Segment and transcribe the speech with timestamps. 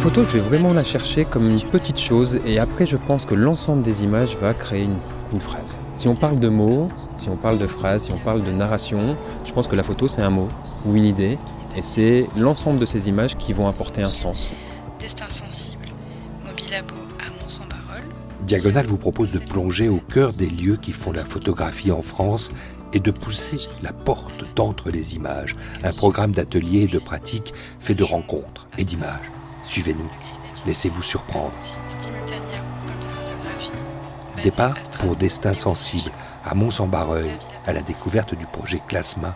[0.00, 3.26] la photo, je vais vraiment la chercher comme une petite chose et après je pense
[3.26, 4.96] que l'ensemble des images va créer une,
[5.30, 5.78] une, phrase.
[5.94, 6.88] Si on parle de mots,
[7.18, 9.14] si on parle de phrases, si on parle de narration,
[9.46, 10.48] je pense que la photo c'est un mot
[10.86, 11.36] ou une idée
[11.76, 14.50] et c'est l'ensemble de ces images qui vont apporter un sens.
[14.98, 15.88] Destin sensible,
[16.46, 18.02] Mobilabo à Mont-Saint-Barol.
[18.46, 22.52] Diagonale vous propose de plonger au cœur des lieux qui font la photographie en France
[22.94, 25.56] et de pousser la porte d'entre les images.
[25.84, 29.30] Un programme d'ateliers et de pratiques fait de rencontres et d'images.
[29.62, 30.10] Suivez-nous,
[30.66, 31.52] laissez-vous surprendre.
[34.42, 36.10] Départ pour Destin sensible
[36.44, 37.30] à Mont-Saint-Barreuil,
[37.66, 39.34] à la découverte du projet Classement.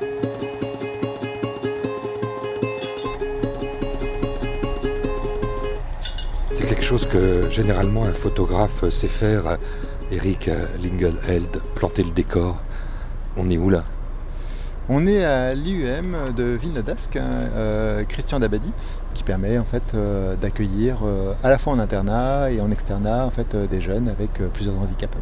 [6.52, 9.58] C'est quelque chose que généralement un photographe sait faire.
[10.10, 10.50] Eric
[10.82, 12.56] Lingelheld, planter le décor.
[13.36, 13.84] On est où là?
[14.88, 18.70] On est à l'IUM de Villeneuve d'Ascq, euh, Christian Dabadi,
[19.14, 23.26] qui permet en fait euh, d'accueillir euh, à la fois en internat et en externat
[23.26, 25.16] en fait des jeunes avec plusieurs handicaps.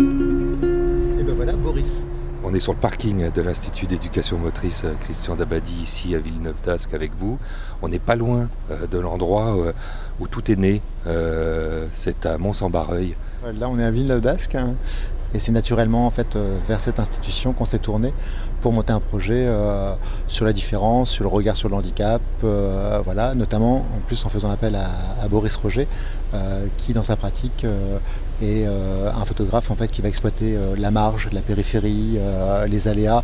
[0.00, 2.04] Et ben voilà Boris.
[2.44, 6.94] On est sur le parking de l'Institut d'éducation motrice Christian Dabadi ici à Villeneuve d'Ascq
[6.94, 7.38] avec vous.
[7.82, 8.48] On n'est pas loin
[8.90, 9.56] de l'endroit
[10.20, 10.80] où tout est né.
[11.92, 13.16] C'est à Mont-Saint-Barreuil.
[13.58, 14.74] Là on est à Villeneuve d'Ascq hein.
[15.34, 18.14] Et c'est naturellement en fait euh, vers cette institution qu'on s'est tourné
[18.62, 19.92] pour monter un projet euh,
[20.26, 24.30] sur la différence, sur le regard sur le handicap, euh, voilà, notamment en plus en
[24.30, 25.86] faisant appel à, Boris Roger,
[26.78, 27.66] qui dans sa pratique
[28.42, 32.18] est un photographe en fait qui va exploiter la marge, la périphérie,
[32.68, 33.22] les aléas.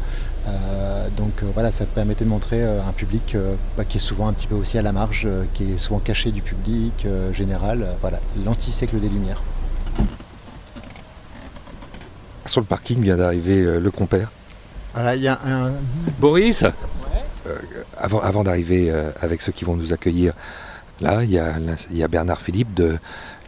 [1.17, 3.37] donc voilà, ça permettait de montrer un public
[3.77, 6.31] bah, qui est souvent un petit peu aussi à la marge, qui est souvent caché
[6.31, 7.87] du public général.
[8.01, 9.43] voilà, l'anti-siècle des Lumières.
[12.47, 14.31] Sur le parking vient d'arriver euh, le compère.
[14.93, 15.73] Voilà, il y a un.
[16.19, 16.63] Boris?
[16.63, 17.57] Euh,
[17.97, 20.35] Avant, avant d'arriver euh, avec ceux qui vont nous accueillir,
[21.01, 21.55] là, il y a,
[21.91, 22.99] il y a Bernard Philippe de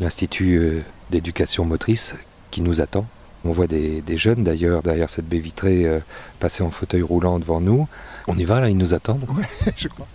[0.00, 2.14] l'Institut d'éducation motrice
[2.50, 3.06] qui nous attend.
[3.44, 5.86] On voit des, des jeunes d'ailleurs derrière cette baie vitrée
[6.40, 7.86] passer en fauteuil roulant devant nous.
[8.26, 9.44] On y va là, ils nous attendent Oui,
[9.76, 10.06] je crois.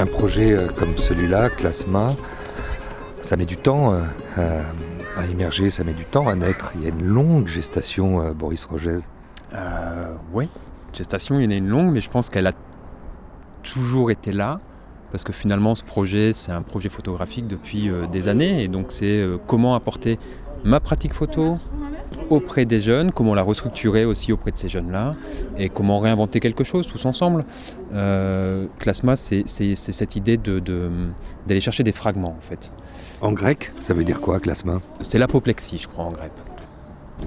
[0.00, 2.16] Un projet euh, comme celui-là, Classma,
[3.20, 4.62] ça met du temps euh,
[5.16, 6.72] à, émerger, ça met du temps à naître.
[6.76, 9.00] Il y a une longue gestation, euh, Boris Rogez.
[10.32, 10.48] oui,
[10.94, 12.52] gestation, il y en a une longue, mais je pense qu'elle a
[13.62, 14.60] toujours été là.
[15.12, 18.62] Parce que finalement, ce projet, c'est un projet photographique depuis des années.
[18.62, 20.20] Et donc, c'est comment apporter
[20.64, 21.56] ma pratique photo,
[22.28, 25.14] auprès des jeunes, comment la restructurer aussi auprès de ces jeunes-là,
[25.56, 27.44] et comment réinventer quelque chose tous ensemble.
[27.92, 32.72] Euh, Klasma, c'est cette idée d'aller de, chercher des fragments en fait.
[33.20, 34.80] En grec, ça veut dire quoi, Klasma?
[35.02, 36.32] C'est l'apoplexie, je crois, en grec.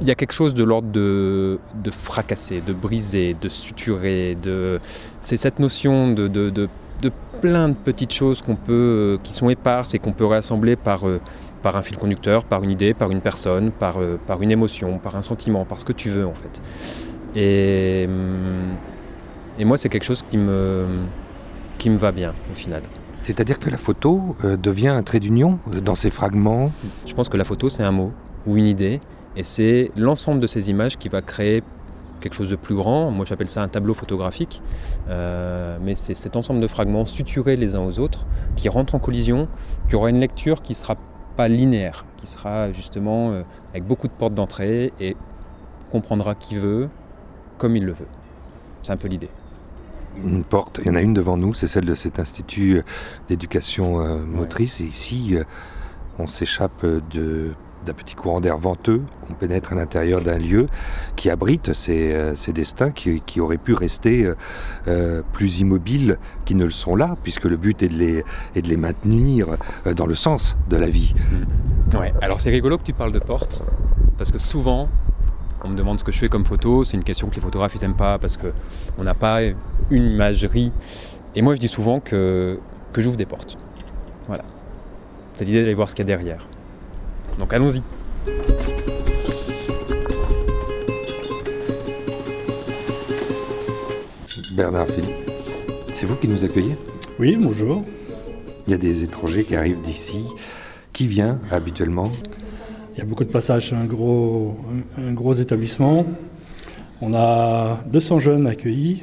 [0.01, 4.35] Il y a quelque chose de l'ordre de, de, fracasser, de briser, de suturer.
[4.41, 4.79] De...
[5.21, 6.69] C'est cette notion de, de,
[7.41, 11.19] plein de petites choses qu'on peut, qui sont éparses et qu'on peut réassembler par, euh,
[11.61, 14.99] par un fil conducteur, par une idée, par une personne, par, euh, par une émotion,
[14.99, 16.61] par un sentiment, par ce que tu veux en fait.
[17.35, 18.75] Et, hum,
[19.57, 20.85] et moi c'est quelque chose qui me,
[21.77, 22.83] qui me va bien au final.
[23.23, 26.71] C'est-à-dire que la photo euh, devient un trait d'union euh, dans ces fragments?
[27.05, 28.11] Je pense que la photo c'est un mot
[28.45, 28.99] ou une idée
[29.35, 31.63] et c'est l'ensemble de ces images qui va créer
[32.21, 33.11] quelque chose de plus grand.
[33.11, 34.61] Moi, j'appelle ça un tableau photographique.
[35.09, 39.47] mais c'est cet ensemble de fragments suturés les uns aux autres qui rentrent en collision,
[39.89, 40.95] qui aura une lecture qui sera
[41.35, 45.15] pas linéaire, qui sera justement euh, avec beaucoup de portes d'entrée et
[45.91, 46.89] comprendra qui veut
[47.57, 48.07] comme il le veut.
[48.81, 49.29] C'est un peu l'idée.
[50.17, 52.83] Une porte, il y en a une devant nous, c'est celle de cet institut euh,
[53.29, 54.79] d'éducation euh, motrice.
[54.81, 55.35] Et ici,
[56.19, 60.67] on s'échappe de d'un petit courant d'air venteux, on pénètre à l'intérieur d'un lieu
[61.15, 64.35] qui abrite ces, euh, destins qui, auraient pu rester euh,
[64.87, 69.57] euh, plus immobiles qu'ils ne le sont là, puisque le but est de les, maintenir
[69.95, 71.13] dans le sens de la vie.
[71.91, 71.95] Mmh.
[72.21, 73.63] Alors c'est rigolo que tu parles de porte,
[74.17, 74.89] parce que souvent,
[75.63, 77.79] on me demande ce que je fais comme photo, c'est une question que les photographes
[77.81, 79.39] n'aiment pas, parce qu'on n'a pas
[79.89, 80.71] une imagerie.
[81.35, 82.59] Et moi je dis souvent que,
[82.91, 83.57] que j'ouvre des portes.
[84.27, 84.43] Voilà.
[85.33, 86.47] C'est l'idée d'aller voir ce qu'il y a derrière.
[87.37, 87.81] Donc allons-y.
[94.55, 95.31] Bernard Philippe,
[95.93, 96.75] c'est vous qui nous accueillez?
[97.19, 97.83] Oui, bonjour.
[98.67, 100.25] Il y a des étrangers qui arrivent d'ici.
[100.93, 102.11] Qui vient habituellement?
[102.93, 104.55] Il y a beaucoup de passages, c'est un gros,
[104.97, 106.05] un, gros établissement.
[107.01, 109.01] On a 200 jeunes accueillis,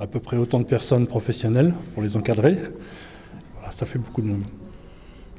[0.00, 2.58] à peu près autant de personnes professionnelles pour les encadrer.
[3.54, 4.42] Voilà, ça fait beaucoup de monde.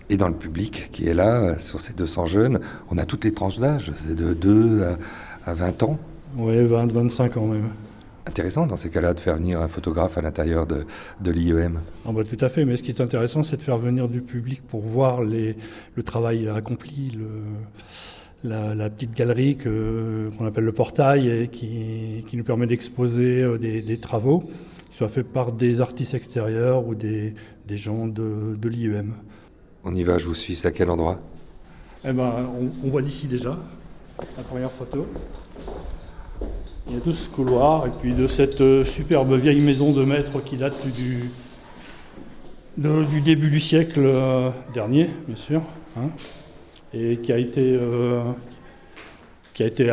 [0.09, 2.59] Et dans le public qui est là, sur ces 200 jeunes,
[2.89, 4.83] on a toutes les tranches d'âge, c'est de 2
[5.45, 5.97] à 20 ans.
[6.37, 7.69] Oui, 20, 25 ans même.
[8.25, 10.85] Intéressant dans ces cas-là de faire venir un photographe à l'intérieur de,
[11.19, 11.81] de l'IEM.
[12.05, 14.21] Ah bah, tout à fait, mais ce qui est intéressant, c'est de faire venir du
[14.21, 15.57] public pour voir les,
[15.95, 22.37] le travail accompli, le, la, la, petite galerie qu'on appelle le portail et qui, qui
[22.37, 24.43] nous permet d'exposer euh, des, des, travaux,
[24.89, 27.33] qui soient faits par des artistes extérieurs ou des,
[27.67, 29.13] des gens de, de l'IEM.
[29.85, 31.19] On y va, je vous suis, à quel endroit?
[32.05, 32.49] Eh ben,
[32.85, 33.57] on, voit d'ici déjà
[34.37, 35.05] la première photo.
[36.87, 40.05] Il y a tout ce couloir, et puis de cette euh, superbe vieille maison de
[40.05, 41.29] maître qui date du,
[42.77, 45.61] début du siècle euh, dernier, bien sûr,
[45.97, 46.09] hein,
[46.93, 48.21] et qui a été, euh,
[49.53, 49.89] qui a été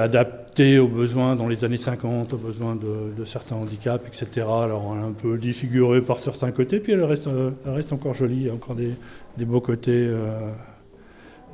[0.61, 4.47] adapté aux besoins dans les années 50, aux besoins de, de certains handicaps, etc.
[4.47, 7.29] Alors elle est un peu défigurée par certains côtés, puis elle reste,
[7.67, 8.93] elle reste encore jolie, il y a encore des,
[9.37, 10.51] des beaux côtés, euh,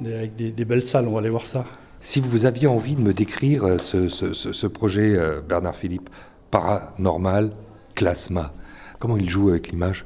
[0.00, 1.64] des, avec des, des belles salles, on va aller voir ça.
[2.00, 6.10] Si vous aviez envie de me décrire ce, ce, ce projet, euh, Bernard Philippe,
[6.50, 7.52] paranormal,
[7.94, 8.52] Clasma,
[8.98, 10.04] comment il joue avec l'image?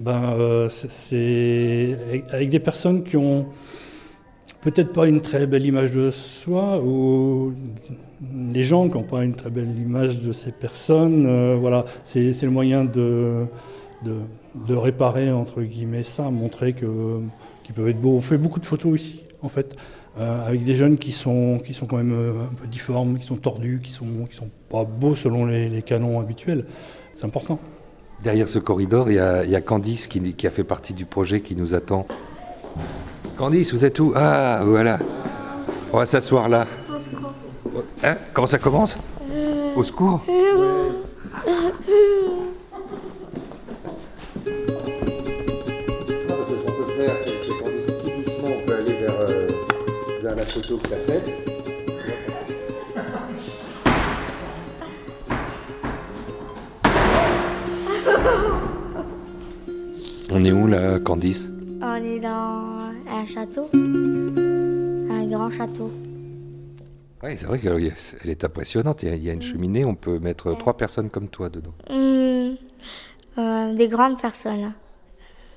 [0.00, 1.96] Ben, euh, C'est
[2.30, 3.46] avec des personnes qui ont
[4.64, 7.52] peut-être pas une très belle image de soi, ou
[8.52, 11.26] les gens qui n'ont pas une très belle image de ces personnes.
[11.26, 13.44] Euh, voilà, c'est le moyen de,
[14.02, 18.16] de, réparer, entre guillemets, ça, montrer qu'ils peuvent être beaux.
[18.16, 19.76] On fait beaucoup de photos ici, en fait
[20.16, 23.26] euh, avec des jeunes qui sont, qui sont quand même euh, un peu difformes, qui
[23.26, 26.66] sont tordus, qui sont, qui sont pas beaux selon les, canons habituels.
[27.16, 27.58] C'est important.
[28.22, 31.74] Derrière ce corridor, il y a, Candice qui, a fait partie du projet qui nous
[31.74, 32.06] attend.
[33.36, 34.12] Candice, vous êtes où?
[34.14, 34.98] Ah, voilà.
[35.92, 36.66] On va s'asseoir là.
[38.02, 38.16] Hein?
[38.32, 38.96] Comment ça commence?
[39.76, 40.20] Au secours?
[50.22, 50.94] La photo que.
[60.30, 61.53] On est où là, Candice?
[63.24, 63.70] Un château.
[63.72, 65.90] Un grand château.
[67.22, 69.02] Oui, c'est vrai qu'elle est impressionnante.
[69.02, 71.72] Il y a une cheminée, on peut mettre trois personnes comme toi dedans.
[71.88, 72.56] Mmh,
[73.38, 74.74] euh, des grandes personnes.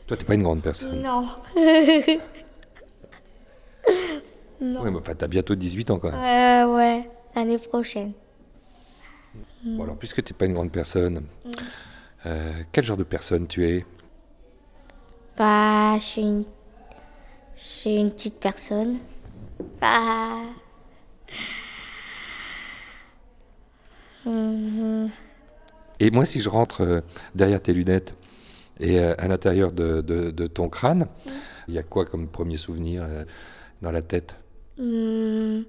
[0.08, 1.02] Toi, t'es pas une grande personne.
[1.02, 1.28] Non.
[4.60, 4.82] Non.
[4.82, 6.66] Ouais, mais enfin, t'as bientôt 18 ans quand même.
[6.68, 8.12] Euh, ouais, l'année prochaine.
[9.64, 11.52] Bon, alors, puisque t'es pas une grande personne, mm.
[12.26, 13.86] euh, quel genre de personne tu es?
[15.38, 16.44] Bah, je suis une...
[17.58, 18.98] Je suis une petite personne.
[19.82, 20.42] Bah...
[24.26, 25.10] Mm-hmm.
[26.00, 27.02] Et moi, si je rentre euh,
[27.34, 28.14] derrière tes lunettes
[28.80, 31.08] et euh, à l'intérieur de, de, de, ton crâne,
[31.68, 33.24] il y a quoi comme premier souvenir euh,
[33.82, 34.36] dans la tête?
[34.78, 35.62] Mmh,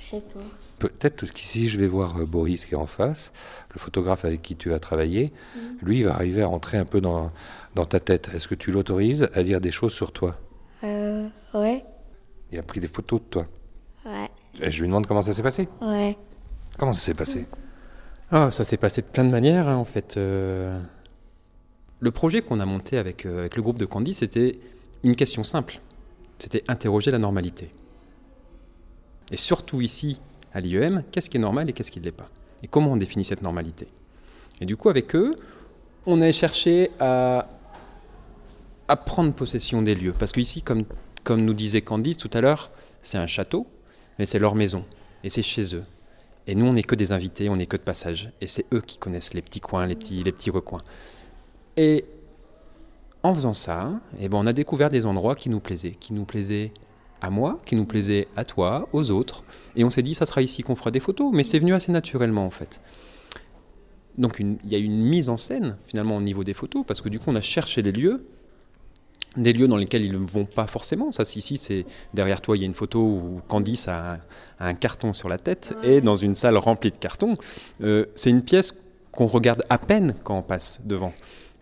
[0.00, 0.40] je sais pas.
[0.88, 3.32] Peut-être qu'ici, je vais voir euh, Boris qui est en face,
[3.72, 5.32] le photographe avec qui tu as travaillé.
[5.56, 5.60] Mmh.
[5.82, 7.32] Lui, il va arriver à rentrer un peu dans,
[7.74, 8.30] dans ta tête.
[8.34, 10.36] Est-ce que tu l'autorises à dire des choses sur toi?
[10.82, 11.84] Euh, Ouais.
[12.52, 13.46] Il a pris des photos de toi
[14.04, 14.28] Ouais.
[14.60, 16.16] Et je lui demande comment ça s'est passé Ouais.
[16.78, 17.46] Comment ça s'est passé?
[18.32, 20.16] Oh, Ça s'est passé de plein de manières, hein, en fait.
[20.16, 20.80] Euh...
[22.00, 24.58] Le projet qu'on a monté avec, euh, avec le groupe de Candy, c'était
[25.02, 25.80] une question simple
[26.38, 27.70] c'était interroger la normalité.
[29.30, 30.20] Et surtout ici,
[30.54, 32.28] à l'IEM, qu'est-ce qui est normal et qu'est-ce qui ne l'est pas
[32.62, 33.88] Et comment on définit cette normalité
[34.60, 35.32] Et du coup, avec eux,
[36.06, 37.48] on a cherché à,
[39.04, 40.14] prendre possession des lieux.
[40.16, 40.84] Parce qu'ici, comme,
[41.24, 42.70] comme nous disait Candice tout à l'heure,
[43.02, 43.66] c'est un château,
[44.18, 44.84] mais c'est leur maison,
[45.24, 45.84] et c'est chez eux.
[46.46, 48.30] Et nous, on n'est que des invités, on n'est que de passage.
[48.40, 50.82] Et c'est eux qui connaissent les petits coins, les petits, les petits recoins.
[51.76, 52.04] Et
[53.22, 56.26] en faisant ça, eh ben, on a découvert des endroits qui nous plaisaient, qui nous
[56.26, 56.72] plaisaient
[57.24, 59.44] à moi, qui nous plaisaient à toi, aux autres.
[59.76, 61.90] Et on s'est dit, ça sera ici qu'on fera des photos, mais c'est venu assez
[61.90, 62.80] naturellement en fait.
[64.18, 67.08] Donc il y a une mise en scène finalement au niveau des photos, parce que
[67.08, 68.26] du coup on a cherché les lieux,
[69.36, 71.10] des lieux dans lesquels ils ne vont pas forcément.
[71.10, 74.18] Ça, ici, c'est derrière toi, il y a une photo où Candice a un,
[74.58, 77.34] a un carton sur la tête, et dans une salle remplie de cartons.
[77.82, 78.74] Euh, c'est une pièce
[79.10, 81.12] qu'on regarde à peine quand on passe devant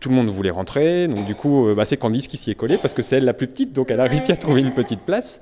[0.03, 2.55] tout le monde voulait rentrer, donc du coup, euh, bah, c'est Candice qui s'y est
[2.55, 4.73] collée parce que c'est elle la plus petite, donc elle a réussi à trouver une
[4.73, 5.39] petite place.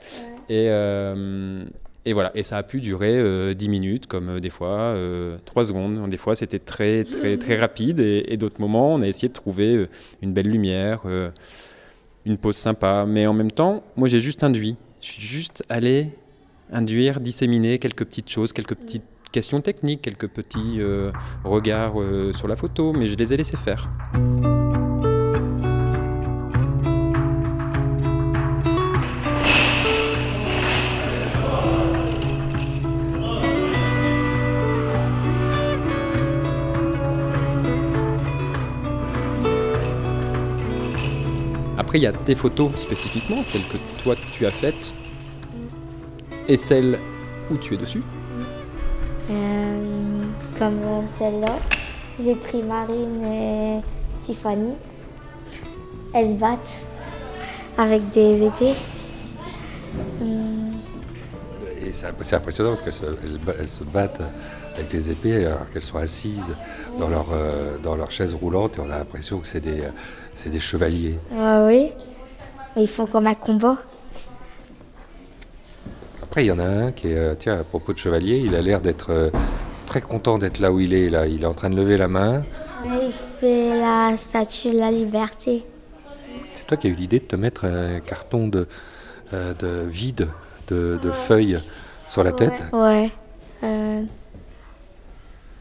[0.49, 1.63] Et, euh,
[2.05, 4.95] et voilà, et ça a pu durer euh, 10 minutes, comme euh, des fois
[5.45, 6.07] 3 secondes.
[6.11, 9.33] Des fois, c'était très, très, très rapide, et, et d'autres moments, on a essayé de
[9.33, 9.87] trouver
[10.21, 11.01] une belle lumière,
[12.25, 13.05] une pause sympa.
[13.07, 14.75] Mais en même temps, moi, j'ai juste induit.
[15.01, 16.09] Je suis juste allé
[16.71, 21.11] induire, disséminer quelques petites choses, quelques petites questions techniques, quelques petits euh,
[21.43, 23.89] regards euh, sur la photo, mais je les ai laissés faire.
[41.77, 44.93] Après, il y a tes photos spécifiquement, celles que toi tu as faites
[46.47, 46.99] et celles
[47.49, 48.01] où tu es dessus.
[50.61, 51.55] Comme celle-là,
[52.19, 53.81] j'ai pris Marine et
[54.21, 54.75] Tiffany.
[56.13, 56.59] Elles battent
[57.79, 58.75] avec des épées.
[61.83, 64.21] Et c'est impressionnant parce qu'elles se, elles battent
[64.75, 66.55] avec les épées alors qu'elles sont assises
[66.99, 70.45] dans leur, euh, dans leur chaise roulante et on a l'impression que c'est des, euh,
[70.49, 71.17] des chevaliers.
[71.39, 71.91] ah oui,
[72.77, 73.77] ils font comme un combat.
[76.21, 78.53] Après, il y en a un qui est, euh, tiens, à propos de chevalier, il
[78.53, 79.31] a l'air d'être
[79.91, 81.09] très content d'être là où il est.
[81.09, 81.27] Là.
[81.27, 82.45] Il est en train de lever la main.
[82.85, 85.65] Ouais, il fait la statue de la liberté.
[86.53, 88.69] C'est toi qui as eu l'idée de te mettre un carton de,
[89.33, 90.29] euh, de vide,
[90.69, 91.59] de, de feuilles
[92.07, 92.63] sur la tête.
[92.71, 93.11] Ouais.
[93.65, 94.03] euh,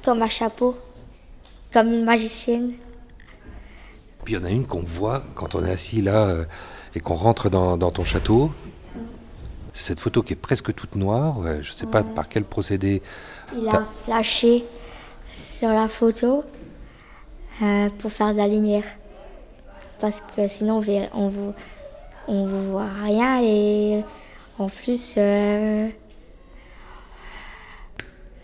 [0.04, 0.76] comme un chapeau.
[1.72, 2.74] Comme une magicienne.
[4.22, 6.44] Puis il y en a une qu'on voit quand on est assis là euh,
[6.94, 8.52] et qu'on rentre dans, dans ton château.
[9.72, 11.36] C'est cette photo qui est presque toute noire.
[11.42, 13.02] Je ne sais pas par quel procédé.
[13.56, 14.64] Il a flashé
[15.34, 16.44] sur la photo
[17.62, 18.84] euh, pour faire de la lumière.
[20.00, 21.54] Parce que sinon, on on vous,
[22.26, 24.02] on vous voit rien et
[24.60, 25.88] en plus, euh,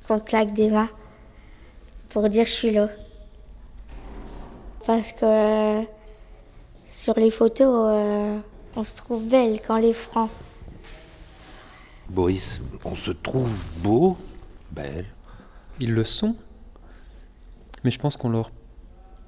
[0.08, 0.88] qu'on claque des mains
[2.08, 2.88] pour dire je suis là.
[4.86, 5.82] Parce que euh,
[6.86, 8.38] sur les photos, euh,
[8.76, 10.30] on se trouve belle quand les francs.
[12.10, 14.16] Boris, on se trouve beau,
[14.72, 15.06] belle.
[15.80, 16.36] Ils le sont,
[17.84, 18.50] mais je pense qu'on leur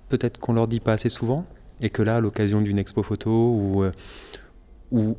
[0.08, 1.44] peut-être qu'on leur dit pas assez souvent,
[1.80, 5.14] et que là, à l'occasion d'une expo photo où, euh,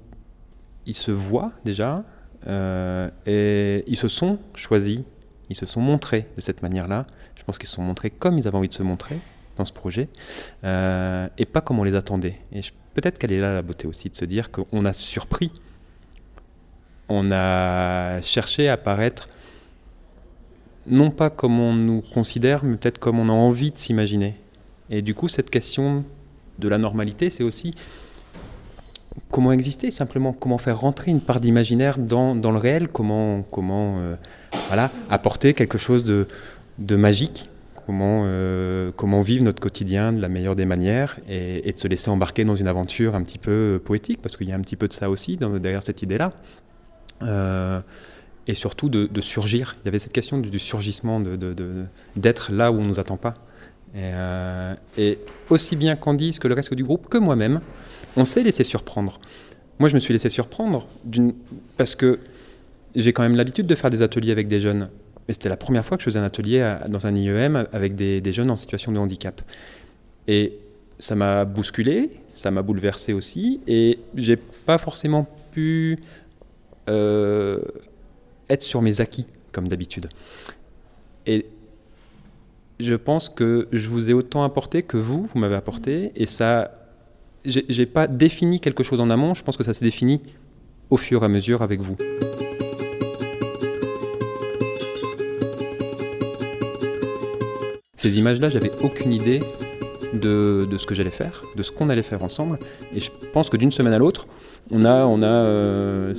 [0.86, 2.04] ils se voient déjà,
[2.48, 5.01] euh, et ils se sont choisis,
[5.50, 7.06] ils se sont montrés de cette manière-là.
[7.36, 9.20] Je pense qu'ils se sont montrés comme ils avaient envie de se montrer
[9.58, 10.10] dans ce projet,
[10.63, 12.39] euh, et pas comme on les attendait.
[12.51, 12.62] Et
[12.94, 15.51] peut-être qu'elle est là la beauté aussi de se dire qu'on a surpris,
[17.10, 19.28] on a cherché à paraître
[20.88, 24.36] non pas comme on nous considère, mais peut-être comme on a envie de s'imaginer.
[24.89, 26.04] Et du coup, cette question
[26.58, 27.75] de la normalité, c'est aussi
[29.32, 34.16] comment exister, simplement comment faire rentrer une part d'imaginaire dans, le réel, comment, euh,
[35.10, 37.50] apporter quelque chose de, magique,
[37.86, 41.88] comment, euh, comment vivre notre quotidien de la meilleure des manières et, et de se
[41.88, 44.75] laisser embarquer dans une aventure un petit peu poétique, parce qu'il y a un petit
[44.75, 46.32] peu de ça aussi dans- derrière cette idée-là.
[47.22, 47.82] Euh,
[48.48, 49.76] et surtout de, surgir.
[49.82, 51.22] Il y avait cette question du, surgissement,
[52.16, 53.36] d'être là où on ne nous attend pas.
[53.94, 55.20] Et, euh, et
[55.52, 57.62] aussi bien Candice que le reste du groupe, que moi-même,
[58.18, 59.20] on s'est laissé surprendre.
[59.78, 60.88] Moi, je me suis laissé surprendre
[61.78, 62.20] parce que
[62.96, 64.90] j'ai quand même l'habitude de faire des ateliers avec des jeunes.
[65.28, 68.20] Et c'était la première fois que je faisais un atelier dans un IEM avec des,
[68.20, 69.42] des jeunes en situation de handicap.
[70.28, 70.58] Et
[70.98, 76.00] ça m'a bousculé, ça m'a bouleversé aussi, et j'ai pas forcément pu
[76.89, 77.60] euh,
[78.50, 80.10] être sur mes acquis, comme d'habitude.
[81.25, 81.46] Et
[82.79, 86.72] je pense que je vous ai autant apporté que vous, vous m'avez apporté, et ça,
[87.46, 90.22] j'ai pas défini quelque chose en amont, je pense que ça s'est défini
[90.89, 91.96] au fur et à mesure avec vous.
[97.96, 99.41] Ces images-là, j'avais aucune idée
[100.13, 102.58] de, de ce que j'allais faire, de ce qu'on allait faire ensemble,
[102.96, 104.25] et je pense que d'une semaine à l'autre,
[104.72, 106.15] on a, on a euh,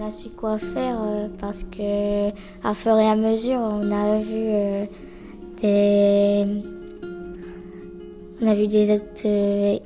[0.00, 2.30] On a su quoi, faire euh, parce que
[2.66, 4.86] à fur et à mesure, on a vu euh,
[5.60, 6.46] des
[8.40, 9.78] on a vu des autres euh,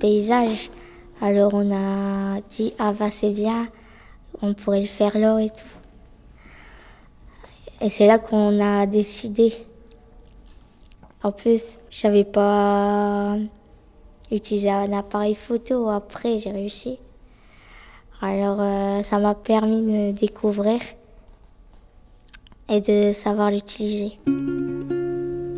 [0.00, 0.70] paysages.
[1.20, 3.68] Alors on a dit ah bah c'est bien,
[4.40, 5.76] on pourrait le faire là et tout.
[7.82, 9.52] Et c'est là qu'on a décidé.
[11.22, 13.36] En plus, je pas
[14.32, 15.90] utiliser un appareil photo.
[15.90, 16.98] Après, j'ai réussi.
[18.20, 20.80] Alors, euh, ça m'a permis de me découvrir
[22.68, 24.18] et de savoir l'utiliser.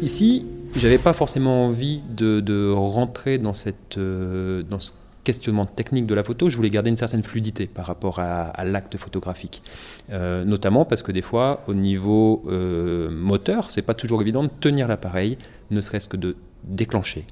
[0.00, 4.92] Ici, j'avais pas forcément envie de, rentrer dans, cette, euh, dans ce
[5.24, 6.48] questionnement technique de la photo.
[6.48, 9.62] Je voulais garder une certaine fluidité par rapport à, à l'acte photographique.
[10.10, 14.50] Euh, notamment parce que des fois, au niveau euh, moteur, c'est pas toujours évident de
[14.60, 15.36] tenir l'appareil,
[15.70, 17.26] ne serait-ce que de déclencher.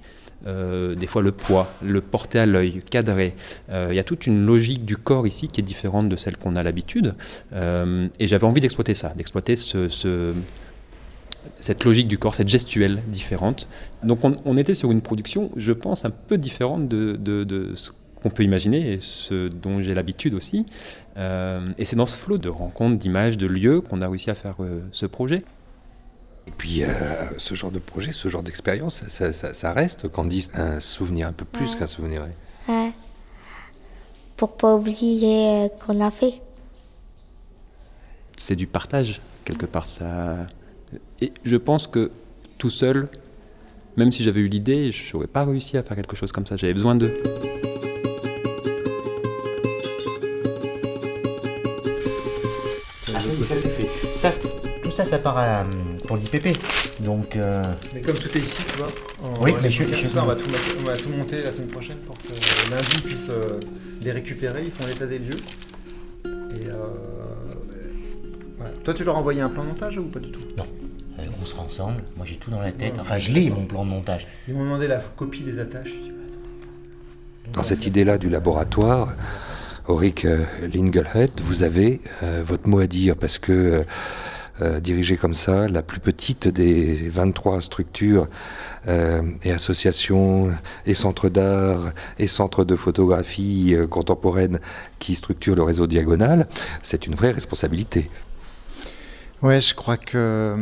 [0.46, 3.34] Euh, des fois le poids, le porter à l'œil, cadrer.
[3.70, 6.36] Euh, Il y a toute une logique du corps ici qui est différente de celle
[6.36, 7.14] qu'on a l'habitude.
[7.54, 10.34] Euh, et j'avais envie d'exploiter ça, d'exploiter ce, ce,
[11.58, 13.68] cette logique du corps, cette gestuelle différente.
[14.02, 17.90] Donc on, était sur une production, je pense, un peu différente de, de- ce
[18.22, 20.66] qu'on peut imaginer et ce dont j'ai l'habitude aussi.
[21.16, 24.56] Et c'est dans ce flot de rencontres, d'images, de lieux qu'on a réussi à faire
[24.92, 25.42] ce projet.
[26.46, 26.88] Et puis, euh,
[27.38, 31.32] ce genre de projet, ce genre d'expérience, ça, ça, ça reste, Candice, un souvenir un
[31.32, 31.78] peu plus Ouais.
[31.78, 32.26] qu'un souvenir.
[32.68, 32.92] Ouais.
[34.36, 36.40] Pour pas oublier euh, qu'on a fait.
[38.36, 39.86] C'est du partage, quelque part.
[39.86, 40.36] Ça...
[41.20, 42.10] Et je pense que
[42.58, 43.08] tout seul,
[43.96, 46.56] même si j'avais eu l'idée, je n'aurais pas réussi à faire quelque chose comme ça.
[46.56, 47.16] J'avais besoin d'eux.
[53.14, 53.88] Ah, ça ça c'est fait.
[54.16, 54.32] Ça,
[54.82, 55.64] tout ça, ça part à,
[56.06, 56.56] pour l'IPP.
[57.00, 57.62] Donc, euh,
[57.94, 58.88] Mais comme tout est ici, tu vois,
[59.22, 61.52] on, Oui, mais je- je- ça, on, va tout, mettre- on va tout monter la
[61.52, 62.28] semaine prochaine pour que
[62.70, 63.58] lundi ils puissent euh,
[64.02, 64.62] les récupérer.
[64.64, 65.40] Ils font l'état des lieux.
[66.26, 66.74] Et euh,
[68.58, 68.72] voilà.
[68.84, 70.40] Toi, tu leur as envoyé un plan de montage ou pas du tout?
[70.58, 72.02] Euh, on sera ensemble.
[72.16, 72.94] Moi, j'ai tout dans la tête.
[73.00, 74.26] Enfin, je l'ai, mon plan de montage.
[74.48, 75.88] Ils m'ont demandé la copie des attaches.
[75.88, 77.50] Je dis, bah.
[77.52, 79.14] Dans cette idée-là du laboratoire,
[79.86, 83.82] Auric euh, Lingelhead, vous avez euh, votre mot à dire parce que euh,
[84.62, 88.28] euh, dirigé comme ça, la plus petite des 23 structures
[88.86, 90.54] euh, et associations
[90.86, 94.60] et centres d'art et centres de photographie euh, contemporaine
[95.00, 96.46] qui structurent le réseau Diagonal,
[96.82, 98.08] c'est une vraie responsabilité.
[99.42, 100.54] Ouais, je crois que.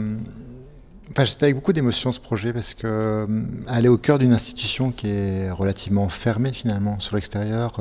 [1.10, 3.26] Enfin, c'était avec beaucoup d'émotion ce projet parce que euh,
[3.66, 7.78] aller au cœur d'une institution qui est relativement fermée finalement sur l'extérieur.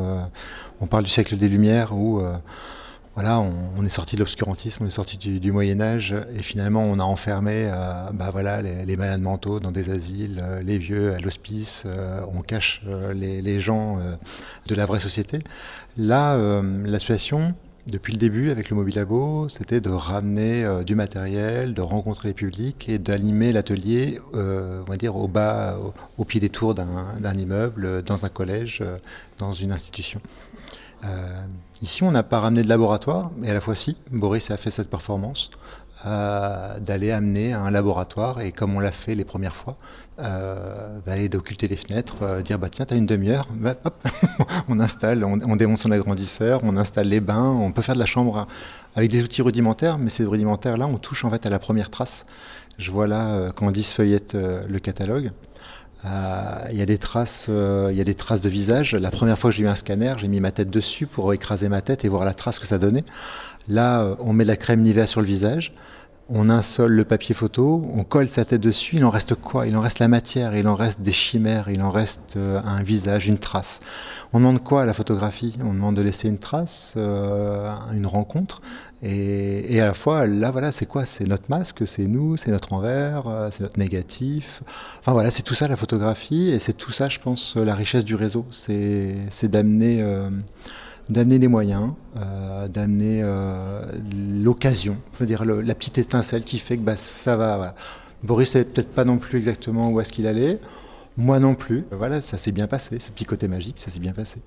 [0.82, 2.22] on parle du siècle des Lumières où
[3.16, 6.98] voilà, on, est sorti de l'obscurantisme, on est sorti du, Moyen Âge et finalement on
[6.98, 11.20] a enfermé euh, bah voilà, les, malades mentaux dans des asiles, euh, les vieux à
[11.20, 12.82] l'hospice, euh, on cache
[13.14, 14.00] les, gens
[14.68, 15.40] de la vraie société.
[15.98, 17.54] Là, euh, l'association,
[17.88, 22.88] depuis le début avec le Mobilabo, c'était de ramener du matériel, de rencontrer les publics
[22.88, 25.78] et d'animer l'atelier, on va dire au bas,
[26.18, 28.84] au, pied des tours d'un immeuble, dans un collège,
[29.38, 30.22] dans une institution.
[31.04, 31.46] Euh,
[31.82, 34.72] ici, on n'a pas ramené de laboratoire, mais à la fois si, Boris a fait
[34.72, 35.50] cette performance
[36.06, 39.78] euh, d'aller amener un laboratoire et comme on l'a fait les premières fois,
[40.20, 44.08] euh, d'aller d'occulter les fenêtres, dire bah tiens t'as une demi-heure, bah, hop,
[44.68, 48.00] on installe, on, on démonte son agrandisseur, on installe les bains, on peut faire de
[48.00, 48.48] la chambre
[48.96, 51.90] avec des outils rudimentaires, mais ces rudimentaires là on touche en fait à la première
[51.90, 52.26] trace.
[52.78, 55.30] Je vois là euh, Candice feuillette euh, le catalogue.
[56.06, 58.96] Euh, Il y a des traces, euh, il y a des traces de visage.
[58.96, 61.70] La première fois que j'ai eu un scanner, j'ai mis ma tête dessus pour écraser
[61.70, 63.04] ma tête et voir la trace que ça donnait.
[63.68, 65.74] Là, euh, on met de la crème Nivea sur le visage,
[66.34, 68.96] on insole le papier photo, on colle sa tête dessus.
[68.96, 69.68] Il en reste quoi?
[69.68, 72.82] Il en reste la matière, il en reste des chimères, il en reste euh, un
[72.82, 73.82] visage, une trace.
[74.32, 75.58] On demande quoi à la photographie?
[75.64, 78.62] On demande de laisser une trace, euh, une rencontre.
[79.04, 81.06] Et, à la fois, là, voilà, c'est quoi?
[81.06, 84.64] C'est notre masque, c'est nous, c'est notre envers, euh, c'est notre négatif.
[85.00, 88.06] Enfin voilà, c'est tout ça la photographie et c'est tout ça, je pense, la richesse
[88.06, 88.46] du réseau.
[88.52, 90.02] C'est c'est d'amener
[91.12, 93.82] d'amener des moyens, euh, d'amener euh,
[94.42, 97.58] l'occasion, dire le- la petite étincelle qui fait que bah, ça va.
[97.58, 97.76] voilà.
[98.24, 100.60] Boris savait peut-être pas non plus exactement où est-ce qu'il allait.
[101.18, 101.86] Moi non plus.
[101.92, 103.00] Voilà, ça s'est bien passé.
[103.00, 104.42] Ce petit côté magique, ça s'est bien passé.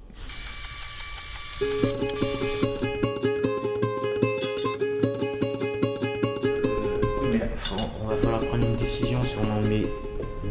[8.02, 9.18] On va falloir prendre une décision.
[9.24, 9.86] Si on en met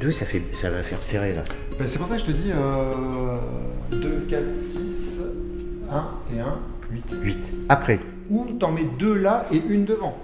[0.01, 1.43] deux, ça, fait, ça va faire serré là.
[1.77, 2.51] Ben, c'est pour ça que je te dis
[3.91, 5.12] 2, 4, 6,
[5.93, 6.45] 1 et 1,
[6.91, 7.03] 8.
[7.21, 7.39] 8.
[7.69, 7.99] Après.
[8.29, 10.17] Ou t'en mets deux là et une devant.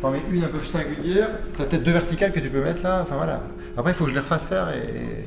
[0.00, 2.82] T'en mets une un peu plus singulière, t'as peut-être deux verticales que tu peux mettre
[2.82, 3.42] là, enfin voilà.
[3.76, 5.24] Après il faut que je les refasse faire et,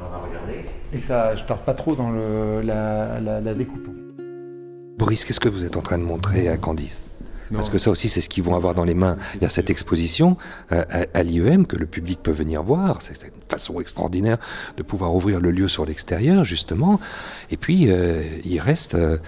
[0.00, 0.66] On va regarder.
[0.92, 3.88] et que ça, je tarde pas trop dans le, la, la, la découpe.
[4.98, 7.02] Boris, qu'est-ce que vous êtes en train de montrer à Candice?
[7.52, 9.16] Parce que ça aussi, c'est ce qu'ils vont avoir dans les mains.
[9.34, 10.36] Il y a cette exposition
[10.72, 13.02] euh, à, l'IEM que le public peut venir voir.
[13.02, 14.38] C'est une façon extraordinaire
[14.76, 17.00] de pouvoir ouvrir le lieu sur l'extérieur, justement.
[17.50, 19.18] Et puis, euh, il reste euh,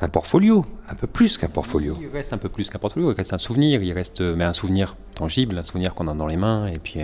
[0.00, 1.96] un portfolio, un peu plus qu'un portfolio.
[2.00, 4.52] Il reste un peu plus qu'un portfolio, il reste un souvenir, il reste mais un
[4.52, 7.00] souvenir tangible, un souvenir qu'on a dans les mains, et puis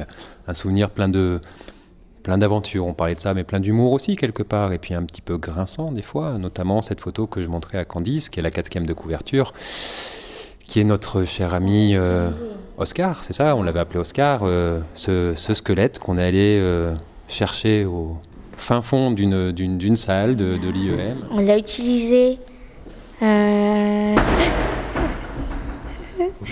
[0.47, 1.41] un souvenir plein de
[2.29, 5.05] plein d'aventures, on parlait de ça, mais plein d'humour aussi quelque part, et puis un
[5.05, 8.43] petit peu grinçant des fois, notamment cette photo que je montrais à Candice, qui est
[8.43, 9.55] la quatrième de couverture,
[10.69, 12.29] qui est notre cher ami euh,
[12.77, 16.93] Oscar, c'est ça, on l'avait appelé Oscar, euh, ce, ce squelette qu'on est allé euh,
[17.27, 18.17] chercher au
[18.57, 21.25] fin fond d'une- d'une d'une salle de, de l'IEM.
[21.33, 22.39] On l'a utilisé.
[23.23, 24.15] euh,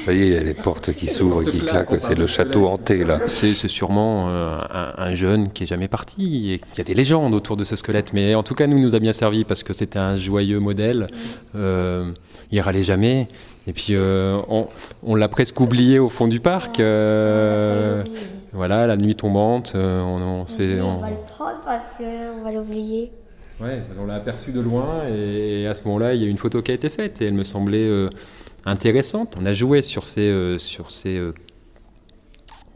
[0.04, 1.94] Ça y est, il y a les portes qui s'ouvrent, qui claquent.
[1.98, 3.18] C'est le château hanté, là.
[3.28, 6.52] C'est c'est sûrement euh, un, un jeune qui est jamais parti.
[6.52, 8.76] Et il y a des légendes autour de ce squelette, mais en tout cas, nous,
[8.78, 11.06] il nous a bien servi parce que c'était un joyeux modèle.
[11.54, 12.10] Euh,
[12.52, 13.26] il râlait jamais.
[13.66, 14.68] Et puis, euh, on,
[15.02, 16.78] on l'a presque oublié au fond du parc.
[16.78, 18.04] euh,
[18.52, 20.44] voilà, la nuit tombante, euh, on,
[21.00, 23.10] va le prendre parce qu'on va l'oublier.
[23.60, 26.38] Ouais, on l'a aperçu de loin et, et à ce moment-là, il y a une
[26.38, 27.88] photo qui a été faite et elle me semblait
[28.64, 29.36] intéressante.
[29.40, 31.20] On a joué sur ces, sur ces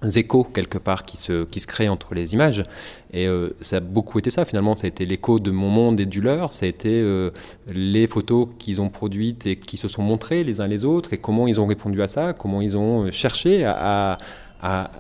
[0.09, 2.65] échos quelque part qui se, qui se créent entre les images.
[3.13, 6.01] Et euh, ça a beaucoup été ça finalement, ça a été l'écho de mon monde
[6.01, 7.31] et du leur, ça a été euh,
[7.69, 11.19] les photos qu'ils ont produites et qui se sont montrées les uns les autres et
[11.19, 14.19] comment ils ont répondu à ça, comment ils ont euh, cherché à,
[14.61, 14.91] à,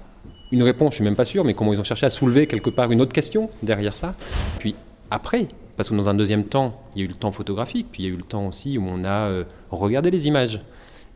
[0.53, 2.71] une réponse, je suis même pas sûr, mais comment ils ont cherché à soulever quelque
[2.71, 4.15] part une autre question derrière ça.
[4.59, 4.75] Puis
[5.11, 8.03] après, parce que dans un deuxième temps, il y a eu le temps photographique, puis
[8.03, 9.31] il y a eu le temps aussi où on a
[9.71, 10.61] regardé les images.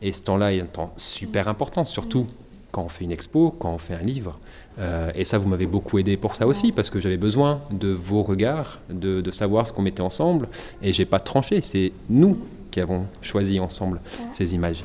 [0.00, 2.28] Et ce temps-là est un temps super important, surtout
[2.74, 4.36] quand on fait une expo, quand on fait un livre.
[4.80, 7.88] Euh, et ça, vous m'avez beaucoup aidé pour ça aussi, parce que j'avais besoin de
[7.88, 10.48] vos regards, de, savoir ce qu'on mettait ensemble.
[10.82, 12.36] Et j'ai pas tranché, c'est nous
[12.72, 14.00] qui avons choisi ensemble
[14.32, 14.84] ces images.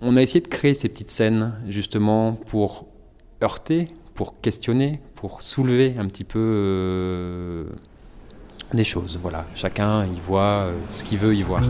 [0.00, 2.86] On a essayé de créer ces petites scènes, justement, pour
[3.44, 7.64] heurter, pour questionner, pour soulever un petit peu euh,
[8.72, 9.18] les choses.
[9.20, 11.64] Voilà, chacun y voit euh, ce qu'il veut y voir.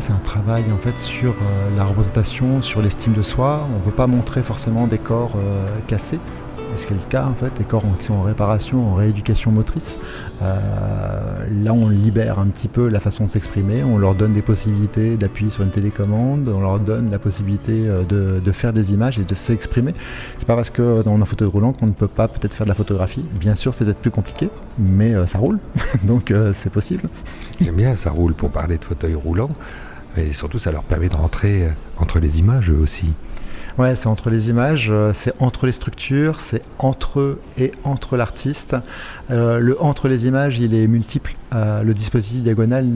[0.00, 3.66] C'est un travail en fait sur euh, la représentation, sur l'estime de soi.
[3.74, 6.18] On ne veut pas montrer forcément des corps euh, cassés.
[6.74, 9.50] Ce qui est le cas en fait, des corps qui sont en réparation, en rééducation
[9.50, 9.96] motrice.
[10.42, 13.82] Euh, là, on libère un petit peu la façon de s'exprimer.
[13.82, 16.52] On leur donne des possibilités d'appuyer sur une télécommande.
[16.54, 19.94] On leur donne la possibilité de, faire des images et de s'exprimer.
[20.36, 22.70] C'est pas parce que dans un fauteuil roulant qu'on ne peut pas peut-être faire de
[22.70, 23.24] la photographie.
[23.40, 25.58] Bien sûr, c'est peut-être plus compliqué, mais ça roule,
[26.02, 27.08] donc c'est possible.
[27.58, 29.48] J'aime bien, ça roule pour parler de fauteuil roulant.
[30.16, 33.12] Et surtout, ça leur permet de rentrer euh, entre les images eux aussi.
[33.78, 38.16] Ouais, c'est entre les images, euh, c'est entre les structures, c'est entre eux et entre
[38.16, 38.74] l'artiste.
[39.30, 41.36] Euh, le entre les images, il est multiple.
[41.52, 42.86] le dispositif diagonal,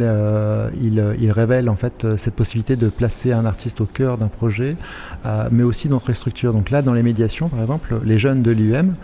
[0.80, 4.76] il, révèle en fait cette possibilité de placer un artiste au cœur d'un projet,
[5.50, 6.52] mais aussi d'entre les structures.
[6.52, 8.96] Donc là, dans les médiations, par exemple, les jeunes de l'UM,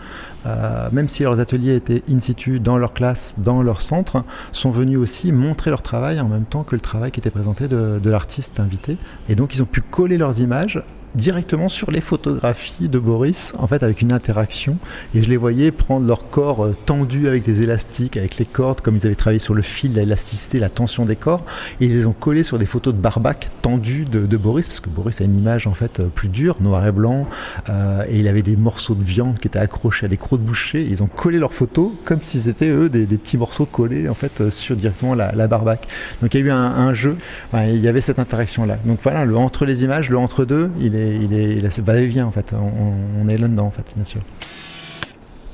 [0.91, 4.99] même si leurs ateliers étaient in situ dans leur classe, dans leur centre, sont venus
[4.99, 8.59] aussi montrer leur travail en même temps que le travail qui était présenté de l'artiste
[8.59, 8.97] invité.
[9.27, 10.83] Et donc, ils ont pu coller leurs images
[11.17, 14.77] directement sur les photographies de Boris, en fait avec une interaction.
[15.15, 18.81] Et je les voyais prendre leur corps euh, tendu avec des élastiques, avec les cordes,
[18.81, 21.43] comme ils avaient travaillé sur le fil, l'élasticité, la tension des corps.
[21.81, 24.89] Et ils les ont collés sur des photos de Barbac tendues de, Boris, parce que
[24.89, 27.27] Boris a une image en fait euh, plus dure, noir et blanc.
[27.69, 30.45] Euh, et il avait des morceaux de viande qui étaient accrochés à des crocs de
[30.45, 30.85] boucher.
[30.87, 34.51] ils ont collé leurs photos comme si c'était eux des, petits morceaux collés en fait
[34.51, 35.87] sur directement la, la Barbac.
[36.21, 37.17] Donc il y a eu un, jeu,
[37.55, 38.77] il y avait cette interaction là.
[38.85, 41.79] Donc voilà, le entre les images, le entre deux, il est il est, il est
[41.79, 42.53] va-et-vient en fait.
[42.53, 44.21] On, est là-dedans en fait, bien sûr.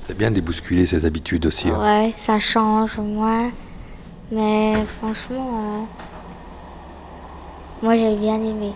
[0.05, 1.69] C'est bien de bousculer ses habitudes aussi.
[1.69, 1.79] Hein.
[1.81, 3.49] Ouais, ça change, moi.
[4.31, 5.83] Mais franchement, euh,
[7.81, 8.71] moi j'ai bien aimé.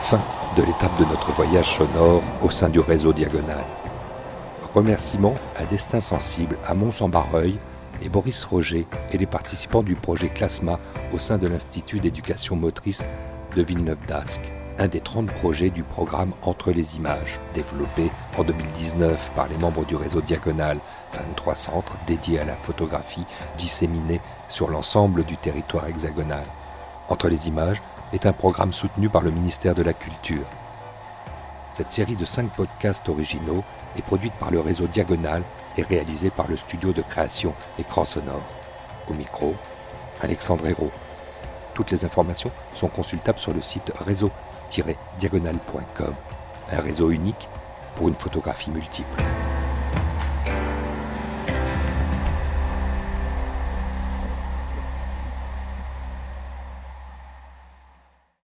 [0.00, 0.20] Fin
[0.56, 3.64] de l'étape de notre voyage sonore au sein du réseau Diagonal.
[4.74, 7.58] Remerciements à Destin Sensible à Mont-Saint-Barreuil
[8.02, 10.78] et Boris Roger et les participants du projet Clasma
[11.12, 13.02] au sein de l'Institut d'éducation motrice
[13.56, 19.48] de Villeneuve-d'Ascq, un des 30 projets du programme Entre les images, développé en 2019 par
[19.48, 20.78] les membres du réseau Diagonal,
[21.14, 23.26] 23 centres dédiés à la photographie
[23.58, 26.44] disséminés sur l'ensemble du territoire hexagonal.
[27.08, 27.82] Entre les images
[28.12, 30.46] est un programme soutenu par le ministère de la Culture.
[31.72, 33.64] Cette série de 5 podcasts originaux
[33.96, 35.42] est produite par le réseau Diagonal
[35.76, 38.42] et réalisée par le studio de création Écran Sonore.
[39.08, 39.54] Au micro,
[40.20, 40.90] Alexandre Hérault.
[41.74, 46.14] Toutes les informations sont consultables sur le site réseau-diagonal.com,
[46.72, 47.48] un réseau unique
[47.94, 49.22] pour une photographie multiple.